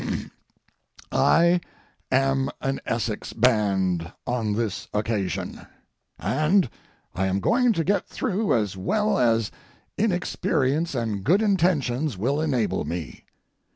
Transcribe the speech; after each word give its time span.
I 1.11 1.61
am 2.11 2.49
an 2.59 2.79
Essex 2.87 3.33
band 3.33 4.11
on 4.25 4.53
this 4.53 4.87
occasion, 4.95 5.67
and 6.17 6.71
I 7.13 7.27
am 7.27 7.39
going 7.39 7.71
to 7.73 7.83
get 7.83 8.07
through 8.07 8.51
as 8.55 8.75
well 8.75 9.19
as 9.19 9.51
inexperience 9.99 10.95
and 10.95 11.23
good 11.23 11.43
intentions 11.43 12.17
will 12.17 12.41
enable 12.41 12.83
me. 12.83 13.25